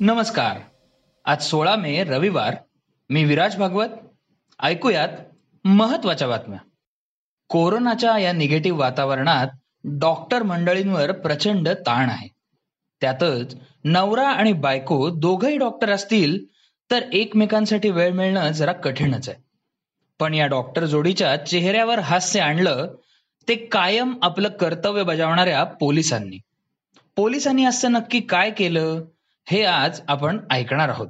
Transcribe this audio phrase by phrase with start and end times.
[0.00, 0.58] नमस्कार.
[1.24, 2.56] आज सोळा मे रविवार.
[3.10, 3.88] मी विराज भागवत.
[4.62, 5.08] ऐकूयात
[5.64, 6.58] महत्त्वाच्या बातम्या.
[7.48, 9.46] कोरोनाच्या या निगेटिव्ह वातावरणात
[9.84, 12.28] डॉक्टर मंडळींवर प्रचंड ताण आहे.
[13.00, 16.44] त्यातच नवरा आणि बायको दोघही डॉक्टर असतील
[16.90, 19.42] तर एकमेकांसाठी वेळ मिळणं जरा कठीणच आहे.
[20.18, 22.94] पण या डॉक्टर जोडीच्या चेहऱ्यावर हास्य आणलं
[23.48, 26.38] ते कायम आपलं कर्तव्य बजावणाऱ्या पोलिसांनी.
[27.16, 29.04] पोलिसांनी असं नक्की काय केलं?
[29.48, 31.08] हे आज आपण ऐकणार आहोत.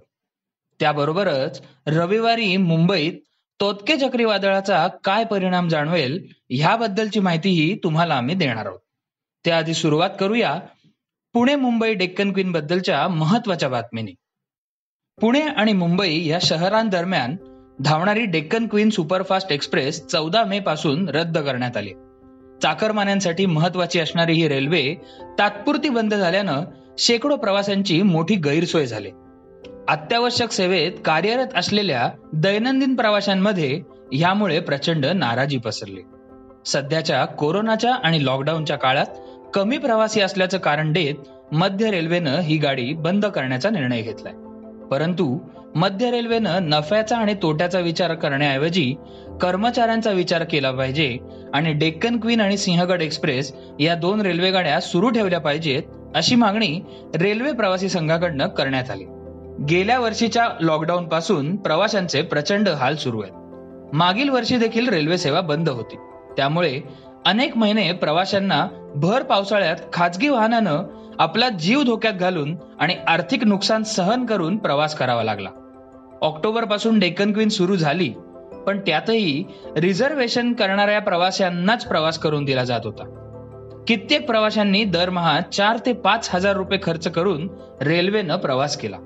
[0.81, 3.13] त्याबरोबरच रविवारी मुंबईत
[3.61, 8.81] तोतके चक्रीवादळाचा काय परिणाम जाणवेल ह्याबद्दलची माहितीही तुम्हाला आम्ही देणार आहोत.
[9.45, 10.61] त्याआधी सुरुवात करूया
[11.33, 14.15] पुणे मुंबई डेक्कन क्वीन बद्दलच्या महत्त्वाच्या बातमीने.
[15.21, 17.37] पुणे आणि मुंबई या शहरांदरम्यान
[17.81, 21.93] धावणारी डेक्कन क्वीन सुपरफास्ट एक्सप्रेस चौदा मे पासून रद्द करण्यात आली.
[22.63, 24.95] चाकरमान्यांसाठी महत्वाची असणारी ही रेल्वे
[25.39, 26.65] तात्पुरती बंद झाल्यानं
[26.99, 29.11] शेकडो प्रवाशांची मोठी गैरसोय झाली.
[29.89, 33.81] अत्यावश्यक सेवेत कार्यरत असलेल्या दैनंदिन प्रवाशांमध्ये
[34.13, 36.01] यामुळे प्रचंड नाराजी पसरली.
[36.67, 39.07] सध्याच्या कोरोनाच्या आणि लॉकडाऊनच्या काळात
[39.55, 41.15] कमी प्रवासी असल्याचं कारण देत
[41.53, 44.33] मध्य रेल्वेनं ही गाडी बंद करण्याचा निर्णय घेतलाय.
[44.91, 45.39] परंतु
[45.75, 48.95] मध्य रेल्वेनं नफ्याचा आणि तोट्याचा विचार करण्याऐवजी
[49.43, 51.19] कर्मचाऱ्यांचा विचार केला पाहिजे
[51.55, 55.83] आणि डेक्कन क्वीन आणि सिंहगड एक्सप्रेस या दोन रेल्वे गाड्या सुरू ठेवल्या पाहिजेत
[56.17, 56.81] अशी मागणी
[57.15, 59.05] रेल्वे प्रवासी संघाकडनं करण्यात आली.
[59.71, 63.33] गेल्या वर्षीच्या लॉकडाऊन पासून प्रवाशांचे प्रचंड हाल सुरू आहेत.
[63.95, 65.97] मागील वर्षी देखील रेल्वे सेवा बंद होती.
[66.37, 66.81] त्यामुळे
[67.27, 70.83] अनेक महिने प्रवाशांना भर पावसाळ्यात खाजगी वाहनानं
[71.19, 75.49] आपला जीव धोक्यात घालून आणि आर्थिक नुकसान सहन करून प्रवास करावा लागला.
[76.23, 78.13] ऑक्टोबरपासून डेक्कन क्वीन सुरू झाली
[78.67, 79.45] पण त्यातही
[79.77, 83.23] रिझर्वेशन करणाऱ्या प्रवाशांनाच प्रवास करून दिला जात होता.
[83.89, 87.49] कित्येक प्रवाशांनी दरमहा चार ते पाच हजार रुपये खर्च करून
[87.81, 88.97] रेल्वेनं प्रवास केला.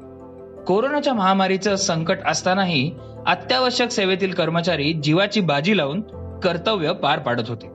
[0.66, 2.94] कोरोनाच्या महामारीचं संकट असतानाही
[3.26, 6.00] अत्यावश्यक सेवेतील कर्मचारी जीवाची बाजी लावून
[6.40, 7.66] कर्तव्य पार पाडत होते.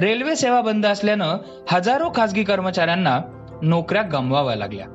[0.00, 1.36] रेल्वे सेवा बंद असल्यानं
[1.68, 3.20] हजारो खासगी कर्मचाऱ्यांना
[3.62, 4.86] नोकऱ्या गमवाव्या लागल्या.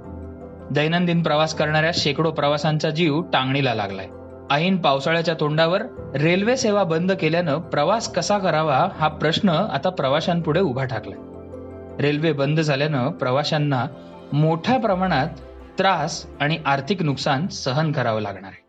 [0.71, 4.07] दैनंदिन प्रवास करणाऱ्या शेकडो प्रवाशांचा जीव टांगणीला लागलाय.
[4.51, 5.81] ऐन पावसाळ्याच्या तोंडावर
[6.15, 11.17] रेल्वे सेवा बंद केल्यानं प्रवास कसा करावा हा प्रश्न आता प्रवाशांपुढे उभा ठाकलाय.
[12.01, 13.85] रेल्वे बंद झाल्यानं प्रवाशांना
[14.33, 15.27] मोठ्या प्रमाणात
[15.77, 18.61] त्रास आणि आर्थिक नुकसान सहन करावं लागणार आहे.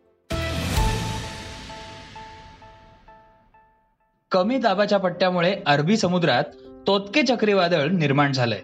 [4.31, 6.45] कमी दाबाच्या पट्ट्यामुळे अरबी समुद्रात
[6.87, 8.61] तोतके चक्रीवादळ निर्माण झालंय.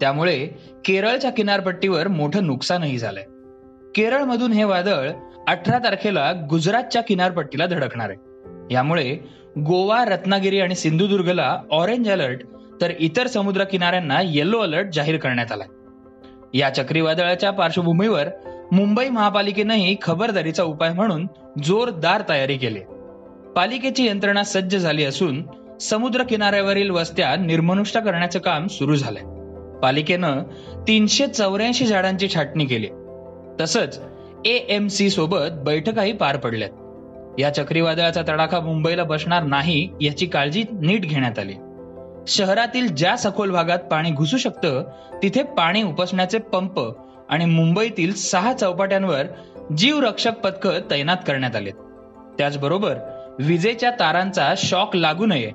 [0.00, 0.46] त्यामुळे
[0.84, 3.24] केरळच्या किनारपट्टीवर मोठं नुकसानही झालंय.
[3.94, 5.10] केरळमधून हे वादळ
[5.50, 8.74] अठरा तारखेला गुजरातच्या किनारपट्टीला धडकणार आहे.
[8.74, 9.16] यामुळे
[9.58, 12.40] गोवा रत्नागिरी आणि सिंधुदुर्गला ऑरेंज अलर्ट
[12.80, 15.66] तर इतर समुद्र किनाऱ्यांना येलो अलर्ट जाहीर करण्यात आलाय.
[16.58, 18.28] या चक्रीवादळाच्या पार्श्वभूमीवर
[18.72, 21.26] मुंबई महापालिकेनंही खबरदारीचा उपाय म्हणून
[21.64, 22.80] जोरदार तयारी केली
[23.56, 25.42] पालिकेची यंत्रणा सज्ज झाली असून
[25.80, 29.22] समुद्र किनाऱ्यावरील वस्त्या निर्मनुष्ट करण्याचं काम सुरू झालंय.
[29.80, 30.42] पालिकेनं
[30.88, 32.88] तीनशे चौऱ्याऐंशी झाडांची छाटणी केली
[33.60, 34.00] तसंच
[34.44, 36.70] ए एम सी सोबत बैठकाही पार पडल्यात.
[37.38, 41.54] या चक्रीवादळाचा तडाखा मुंबईला बसणार नाही याची काळजी नीट घेण्यात आली.
[42.26, 44.84] शहरातील ज्या सखोल भागात पाणी घुसू शकतं
[45.22, 46.80] तिथे पाणी उपसण्याचे पंप
[47.28, 49.22] आणि मुंबईतील सहा चौपाट्यांवर
[49.76, 51.72] जीवरक्षक पथक तैनात करण्यात आलेत.
[52.38, 52.94] त्याचबरोबर
[53.38, 55.50] विजेच्या तारांचा शॉक लागू नये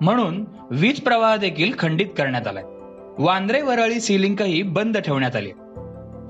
[0.00, 2.64] म्हणून वीज प्रवाह देखील खंडित करण्यात आलाय.
[3.18, 5.50] वांद्रे वरळी सिलिंकही बंद ठेवण्यात आली.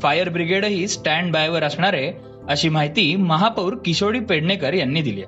[0.02, 2.12] फायर ब्रिगेडही स्टँड बायवर असणार आहे
[2.48, 5.22] अशी माहिती महापौर किशोरी पेडणेकर यांनी दिली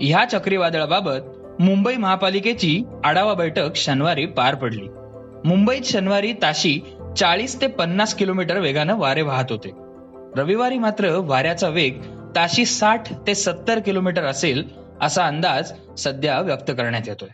[0.00, 4.88] ह्या चक्रीवादळाबाबत मुंबई महापालिकेची आढावा बैठक शनिवारी पार पडली.
[5.44, 6.80] मुंबईत शनिवारी ताशी
[7.16, 9.70] चाळीस ते पन्नास किलोमीटर वेगानं वारे वाहत होते.
[10.36, 12.00] रविवारी मात्र वाऱ्याचा वेग
[12.36, 14.68] ताशी साठ ते सत्तर किलोमीटर असेल
[15.00, 17.28] असा अंदाज सध्या व्यक्त करण्यात येतोय.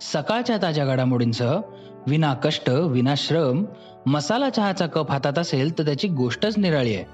[0.00, 1.60] सकाळच्या ताज्या घडामोडींसह
[2.08, 3.64] विना कष्ट विना श्रम
[4.06, 7.04] मसाला चहाचा कप हातात असेल तर त्याची गोष्टच निराळी आहे.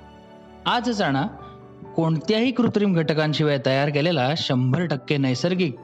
[0.67, 1.27] आज जाणा
[1.97, 5.77] कोणत्याही कृत्रिम घटकांशिवाय तयार केलेला शंभर टक्के नैसर्गिक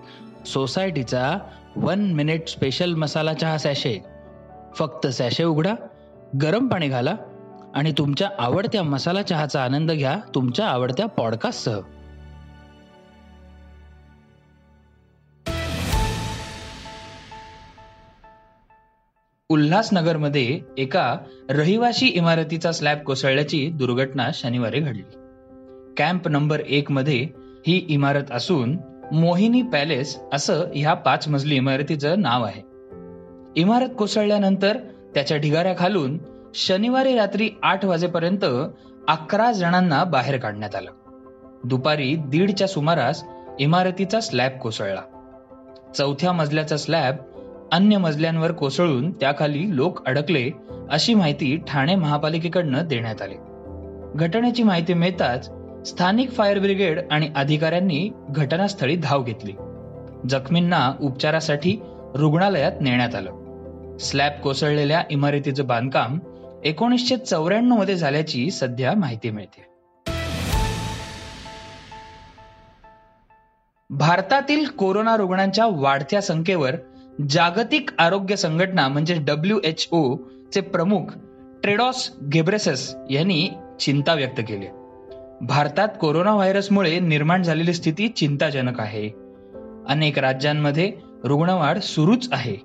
[0.47, 1.39] सोसायटीचा
[1.77, 4.03] वन मिनिट स्पेशल मसाला चहा सॅशे.
[4.75, 5.75] फक्त सॅशे उघडा
[6.43, 7.15] गरम पाणी घाला
[7.75, 11.81] आणि तुमच्या आवडत्या मसाला चहाचा आनंद घ्या तुमच्या आवडत्या पॉडकास्टसह.
[19.51, 21.17] उल्हासनगरमध्ये एका
[21.51, 25.03] रहिवाशी इमारतीचा स्लॅब कोसळल्याची दुर्घटना शनिवारी घडली.
[25.97, 27.29] कॅम्प नंबर एक मध्ये
[27.67, 28.77] ही इमारत असून
[29.13, 32.63] मोहिनी पॅलेस असं ह्या पाच मजली इमारतीचं नाव आहे.
[33.57, 34.77] इमारत कोसळल्यानंतर
[35.15, 36.19] त्याच्या ढिगाऱ्याखालून
[36.55, 38.45] शनिवारी रात्री आठ वाजेपर्यंत
[39.09, 40.91] अकरा जणांना बाहेर काढण्यात आलं.
[41.65, 43.25] दुपारी दीडच्या सुमारास
[43.59, 45.03] इमारतीचा स्लॅब कोसळला.
[45.99, 47.17] चौथ्या मजल्याचा स्लॅब
[47.73, 50.51] अन्य मजल्यांवर कोसळून त्याखाली लोक अडकले
[50.91, 53.35] अशी माहिती ठाणे महापालिकेकडनं देण्यात आली.
[54.15, 55.51] घटनेची माहिती मिळताच
[55.89, 59.53] स्थानिक फायर ब्रिगेड आणि अधिकाऱ्यांनी घटनास्थळी धाव घेतली.
[60.29, 61.77] जखमींना उपचारासाठी
[62.15, 63.97] रुग्णालयात नेण्यात आलं.
[63.97, 66.19] स्लॅब कोसळलेल्या इमारतीचं बांधकाम
[66.65, 69.71] एकोणीसशे चौऱ्याण्णवमध्ये झाल्याची सध्या माहिती मिळते.
[73.91, 76.71] भारतातील कोरोना रुग्णांच्या वाढत्या संख्येवर
[77.29, 80.17] जागतिक आरोग्य संघटना म्हणजे डब्ल्यू एच ओ
[80.55, 81.01] चे प्रमुख
[81.63, 83.51] ट्रेडॉस घेब्रेसस यांनी
[83.81, 84.67] चिंता व्यक्त केली.
[85.41, 89.11] भारतात कोरोना व्हायरसमुळे निर्माण झालेली स्थिती चिंताजनक आहे.
[89.89, 90.93] अनेक राज्यांमध्ये
[91.25, 92.57] रुग्णवाढ सुरूच आहे.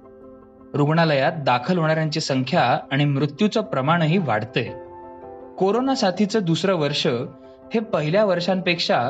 [0.73, 4.67] रुग्णालयात दाखल होणाऱ्यांची संख्या आणि मृत्यूचं प्रमाणही वाढतंय.
[5.57, 7.07] कोरोना साथीचं दुसरं वर्ष
[7.73, 9.09] हे पहिल्या वर्षांपेक्षा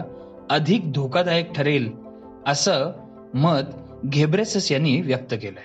[0.50, 1.92] अधिक धोकादायक ठरेल
[2.48, 2.92] असं
[3.34, 3.62] मत
[4.10, 5.64] घेब्रेसस यांनी व्यक्त केलंय.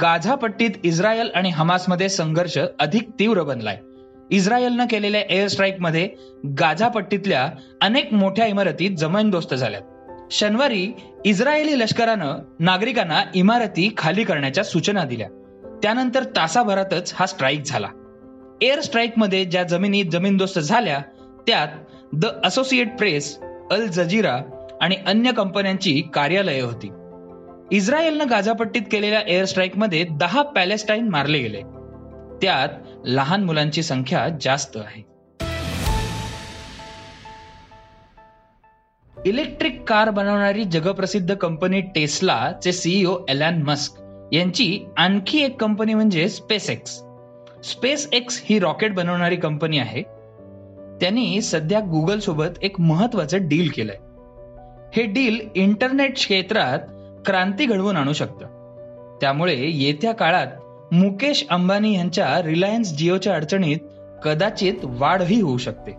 [0.00, 3.78] गाझा पट्टीत इस्रायल आणि हमासमध्ये संघर्ष अधिक तीव्र बनलाय.
[4.30, 6.08] इस्रायलनं केलेल्या एअर स्ट्राईकमध्ये
[6.60, 7.50] गाझा पट्टीतल्या
[7.80, 9.82] अनेक मोठ्या इमारती जमीनदोस्त झाल्यात.
[10.30, 10.92] शनिवारी
[11.24, 15.28] इस्रायली लष्करानं नागरिकांना इमारती खाली करण्याच्या सूचना दिल्या.
[15.82, 17.88] त्यानंतर तासाभरातच हा स्ट्राईक झाला.
[18.62, 20.98] एअर स्ट्राईकमध्ये ज्या जमिनी जमीनदोस्त झाल्या
[21.46, 21.68] त्यात
[22.12, 23.38] the Associated Press
[23.70, 24.40] Al Jazeera
[24.80, 26.90] आणि अन्य कंपन्यांची कार्यालये होती.
[27.76, 31.62] इस्रायलनं गाझापट्टीत केलेल्या एअर स्ट्राईकमध्ये दहा पॅलेस्टाईन मारले गेले.
[32.42, 32.68] त्यात
[33.04, 35.02] लहान मुलांची संख्या जास्त आहे.
[39.26, 43.92] इलेक्ट्रिक कार बनवणारी जगप्रसिद्ध कंपनी टेस्ला चे सीईओ एलॅन मस्क
[44.32, 47.02] यांची आणखी एक कंपनी म्हणजे स्पेस एक्स.
[47.64, 50.02] स्पेस एक्स ही रॉकेट बनवणारी कंपनी आहे.
[51.00, 53.96] त्यांनी सध्या गुगल सोबत एक महत्वाचं डील केलंय.
[54.96, 56.78] हे डील इंटरनेट क्षेत्रात
[57.26, 58.46] क्रांती घडवून आणू शकतं.
[59.20, 60.46] त्यामुळे येत्या काळात
[60.94, 63.76] मुकेश अंबानी यांच्या रिलायन्स जिओच्या अडचणीत
[64.24, 65.92] कदाचित वाढही होऊ शकते.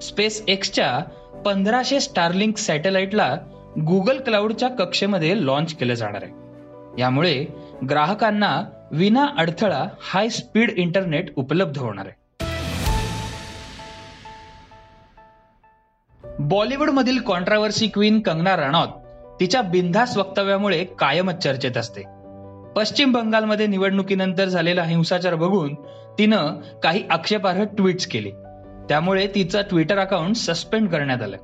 [0.00, 0.98] स्पेस एक्सच्या
[1.44, 3.36] पंधराशे स्टारलिंक सॅटेलाइटला
[3.78, 6.32] गुगल क्लाउडच्या कक्षेमध्ये लॉन्च केलं जाणार आहे.
[7.00, 7.44] यामुळे
[7.90, 8.62] ग्राहकांना
[8.92, 12.25] विना अडथळा हाय स्पीड इंटरनेट उपलब्ध होणार आहे.
[16.38, 18.88] बॉलिवूडमधील कॉन्ट्रावर्सी क्वीन कंगना राणौत
[19.40, 22.02] तिच्या बिनधास वक्तव्यामुळे कायमच चर्चेत असते.
[22.76, 25.74] पश्चिम बंगालमध्ये निवडणुकीनंतर झालेला हिंसाचार बघून
[26.18, 26.46] तिनं
[26.82, 28.30] काही आक्षेपार्ह ट्विट्स केले.
[28.88, 31.36] त्यामुळे तिचं ट्विटर अकाउंट सस्पेंड करण्यात आलं.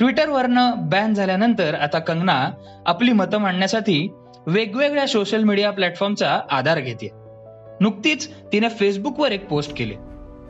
[0.00, 2.50] ट्विटरवरनं बॅन झाल्यानंतर आता कंगना
[2.86, 4.08] आपली मतं मांडण्यासाठी
[4.46, 7.10] वेगवेगळ्या सोशल मीडिया प्लॅटफॉर्मचा आधार घेते
[7.80, 9.94] नुकतीच तिने फेसबुकवर एक पोस्ट केली.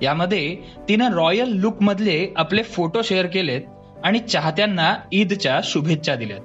[0.03, 0.57] यामध्ये
[0.89, 3.61] तिनं रॉयल लुक मधले आपले फोटो शेअर केलेत
[4.05, 6.41] आणि चाहत्यांना ईदच्या शुभेच्छा दिल्यात.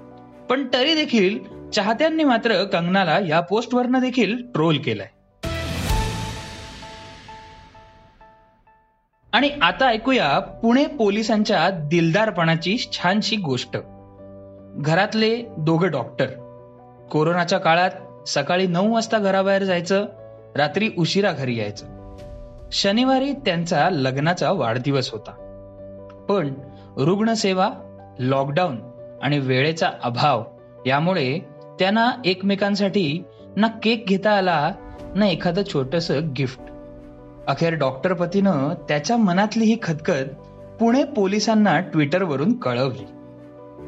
[0.49, 1.39] पण तरी देखील
[1.69, 5.07] चाहत्यांनी मात्र कंगनाला या पोस्टवरनं देखील ट्रोल केलंय.
[9.33, 13.77] आणि आता ऐकूया पुणे पोलिसांच्या दिलदारपणाची छानशी गोष्ट.
[14.75, 16.27] घरातले दोघं डॉक्टर.
[17.11, 17.91] कोरोनाच्या काळात
[18.27, 20.05] सकाळी नऊ वाजता घराबाहेर जायचं
[20.55, 22.02] रात्री उशिरा घरी यायचं.
[22.73, 25.31] शनिवारी त्यांचा लग्नाचा वाढदिवस होता.
[26.29, 26.53] पण
[26.97, 27.69] रुग्णसेवा
[28.19, 28.77] लॉकडाऊन
[29.21, 30.43] आणि वेळेचा अभाव
[30.85, 31.39] यामुळे
[31.79, 33.23] त्यांना एकमेकांसाठी
[33.55, 34.71] ना केक घेता आला
[35.15, 36.59] ना एखादं छोटस गिफ्ट
[37.47, 40.29] अखेर डॉक्टर पतीनं त्याच्या मनातली ही खतखत
[40.79, 43.05] पुणे पोलिसांना ट्विटरवरून कळवली.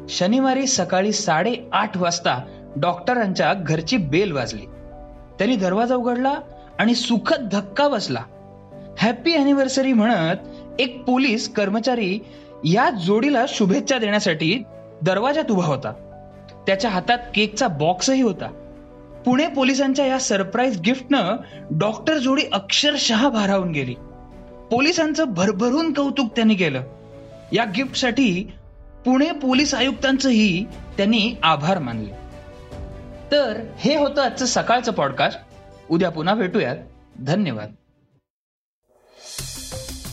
[0.08, 2.44] शनिवारी सकाळी साडेआठ वाजता
[2.76, 4.66] डॉक्टरांच्या घरची बेल वाजली.
[5.38, 6.34] त्यांनी दरवाजा उघडला
[6.78, 8.20] आणि सुखद धक्का बसला.
[8.98, 10.36] हॅपी अॅनिव्हर्सरी म्हणत
[10.78, 12.18] एक पोलीस कर्मचारी
[12.64, 14.62] या जोडीला शुभेच्छा देण्यासाठी
[15.02, 15.92] दरवाजात उभा होता.
[16.66, 18.46] त्याच्या हातात केकचा बॉक्सही होता.
[19.26, 21.36] पुणे पोलिसांच्या या सरप्राईज गिफ्टनं
[21.70, 23.94] डॉक्टर जोडी अक्षरशः भारावून गेली.
[24.70, 26.82] पोलिसांचं भरभरून कौतुक त्यांनी केलं.
[27.52, 28.52] या गिफ्टसाठी
[29.04, 30.64] पुणे पोलीस आयुक्तांचंही
[30.96, 32.12] त्यांनी आभार मानले.
[33.32, 35.40] तर हे होतं आजचं सकाळचं पॉडकास्ट.
[35.90, 36.76] उद्या पुन्हा भेटूयात.
[37.18, 37.72] धन्यवाद.